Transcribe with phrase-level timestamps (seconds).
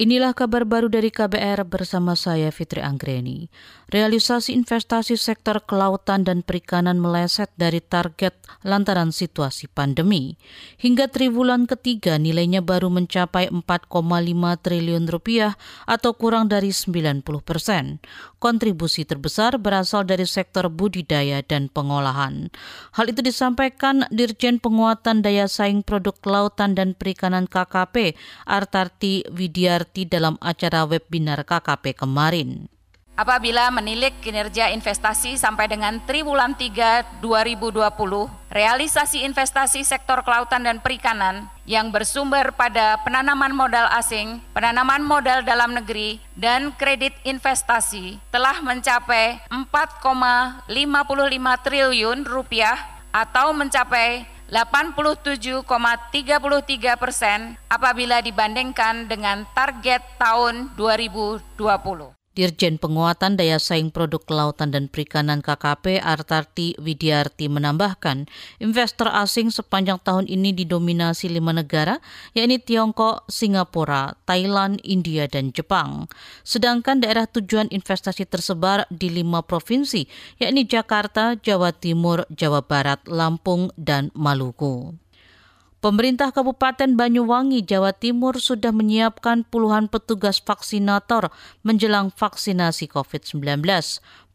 [0.00, 3.52] Inilah kabar baru dari KBR bersama saya Fitri Anggreni.
[3.92, 8.32] Realisasi investasi sektor kelautan dan perikanan meleset dari target
[8.64, 10.40] lantaran situasi pandemi.
[10.80, 13.92] Hingga triwulan ketiga nilainya baru mencapai 4,5
[14.64, 18.00] triliun rupiah atau kurang dari 90 persen.
[18.40, 22.48] Kontribusi terbesar berasal dari sektor budidaya dan pengolahan.
[22.96, 28.16] Hal itu disampaikan Dirjen Penguatan Daya Saing Produk Kelautan dan Perikanan KKP
[28.48, 32.70] Artarti Widyar seperti dalam acara webinar KKP kemarin.
[33.18, 37.90] Apabila menilik kinerja investasi sampai dengan triwulan 3 2020,
[38.54, 45.74] realisasi investasi sektor kelautan dan perikanan yang bersumber pada penanaman modal asing, penanaman modal dalam
[45.74, 50.70] negeri, dan kredit investasi telah mencapai 4,55
[51.66, 52.78] triliun rupiah
[53.10, 62.19] atau mencapai 87,33 persen apabila dibandingkan dengan target tahun 2020.
[62.30, 68.30] Dirjen Penguatan Daya Saing Produk Kelautan dan Perikanan KKP Artarti Widiarti menambahkan,
[68.62, 71.98] investor asing sepanjang tahun ini didominasi lima negara,
[72.30, 76.06] yakni Tiongkok, Singapura, Thailand, India, dan Jepang.
[76.46, 80.06] Sedangkan daerah tujuan investasi tersebar di lima provinsi,
[80.38, 84.94] yakni Jakarta, Jawa Timur, Jawa Barat, Lampung, dan Maluku.
[85.80, 91.32] Pemerintah Kabupaten Banyuwangi, Jawa Timur sudah menyiapkan puluhan petugas vaksinator
[91.64, 93.64] menjelang vaksinasi COVID-19.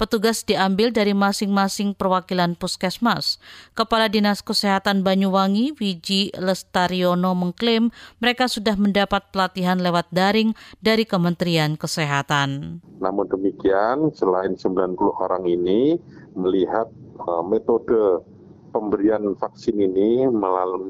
[0.00, 3.36] Petugas diambil dari masing-masing perwakilan puskesmas.
[3.76, 7.92] Kepala Dinas Kesehatan Banyuwangi, Wiji Lestariono mengklaim
[8.24, 12.80] mereka sudah mendapat pelatihan lewat daring dari Kementerian Kesehatan.
[13.04, 16.00] Namun demikian, selain 90 orang ini
[16.32, 16.88] melihat
[17.20, 18.24] uh, metode
[18.72, 20.82] pemberian vaksin ini melalui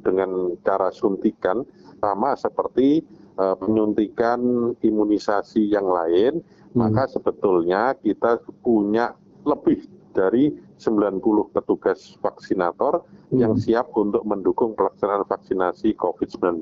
[0.00, 1.62] dengan cara suntikan
[2.00, 3.04] sama seperti
[3.36, 6.76] uh, penyuntikan imunisasi yang lain, hmm.
[6.76, 9.12] maka sebetulnya kita punya
[9.44, 11.22] lebih dari 90
[11.54, 13.38] petugas vaksinator hmm.
[13.38, 16.60] yang siap untuk mendukung pelaksanaan vaksinasi COVID-19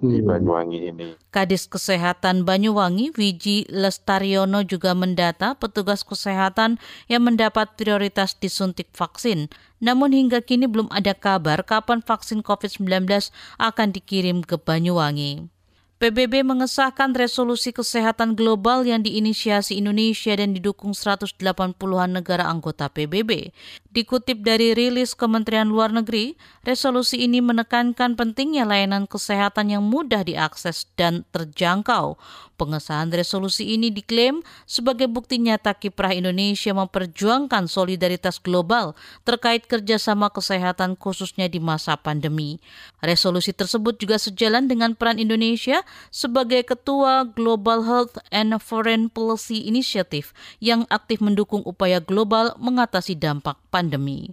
[0.00, 0.28] di hmm.
[0.28, 1.08] Banyuwangi ini.
[1.32, 6.76] Kadis Kesehatan Banyuwangi, Wiji Lestariono juga mendata petugas kesehatan
[7.08, 9.48] yang mendapat prioritas disuntik vaksin.
[9.80, 15.55] Namun hingga kini belum ada kabar kapan vaksin COVID-19 akan dikirim ke Banyuwangi.
[15.96, 23.48] PBB mengesahkan resolusi kesehatan global yang diinisiasi Indonesia dan didukung 180-an negara anggota PBB.
[23.96, 26.36] Dikutip dari rilis Kementerian Luar Negeri,
[26.68, 32.20] resolusi ini menekankan pentingnya layanan kesehatan yang mudah diakses dan terjangkau.
[32.60, 38.92] Pengesahan resolusi ini diklaim sebagai bukti nyata kiprah Indonesia memperjuangkan solidaritas global
[39.24, 42.60] terkait kerjasama kesehatan khususnya di masa pandemi.
[43.00, 45.84] Resolusi tersebut juga sejalan dengan peran Indonesia
[46.14, 50.30] sebagai Ketua Global Health and Foreign Policy Initiative
[50.62, 54.32] yang aktif mendukung upaya global mengatasi dampak pandemi.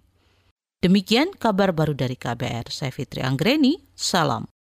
[0.84, 2.68] Demikian kabar baru dari KBR.
[2.68, 4.53] Saya Fitri Anggreni, salam.